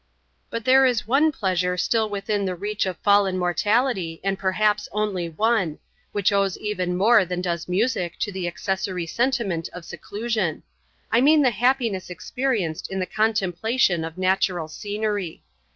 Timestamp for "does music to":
7.39-8.31